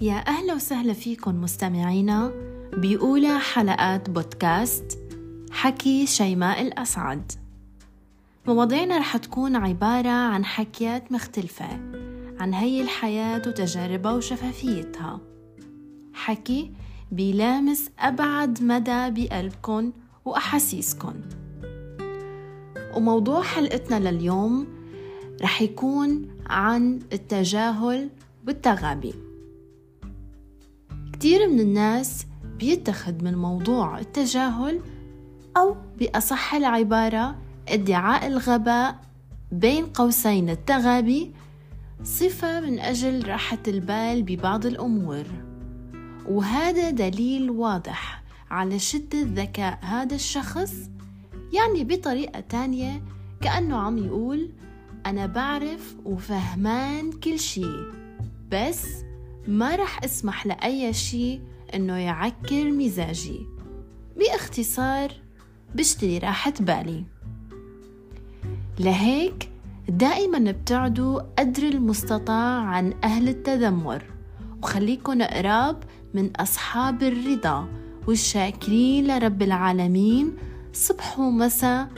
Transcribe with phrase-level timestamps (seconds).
[0.00, 2.32] يا أهلا وسهلا فيكم مستمعينا
[2.72, 4.98] بأولى حلقات بودكاست
[5.50, 7.32] حكي شيماء الأسعد.
[8.46, 11.68] مواضيعنا رح تكون عبارة عن حكيات مختلفة
[12.40, 15.20] عن هي الحياة وتجاربها وشفافيتها.
[16.14, 16.72] حكي
[17.12, 19.92] بيلامس أبعد مدى بقلبكن
[20.24, 21.14] وأحاسيسكن.
[22.94, 24.66] وموضوع حلقتنا لليوم
[25.42, 28.10] رح يكون عن التجاهل
[28.46, 29.14] والتغابي
[31.16, 32.26] كتير من الناس
[32.58, 34.80] بيتخذ من موضوع التجاهل
[35.56, 37.36] أو بأصح العبارة
[37.68, 39.00] ادعاء الغباء
[39.52, 41.32] بين قوسين التغابي
[42.02, 45.24] صفة من أجل راحة البال ببعض الأمور.
[46.28, 50.74] وهذا دليل واضح على شدة ذكاء هذا الشخص
[51.52, 53.02] يعني بطريقة تانية
[53.40, 54.50] كأنه عم يقول
[55.06, 57.66] أنا بعرف وفهمان كل شي
[58.52, 59.05] بس
[59.48, 61.40] ما رح اسمح لأي شي
[61.74, 63.46] إنه يعكر مزاجي.
[64.16, 65.12] باختصار
[65.74, 67.04] بشتري راحة بالي.
[68.78, 69.50] لهيك
[69.88, 74.02] دائما ابتعدوا قدر المستطاع عن أهل التذمر
[74.62, 75.82] وخليكن قراب
[76.14, 77.68] من أصحاب الرضا
[78.06, 80.36] والشاكرين لرب العالمين
[80.72, 81.88] صبح ومساء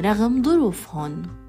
[0.00, 1.45] رغم ظروفهم.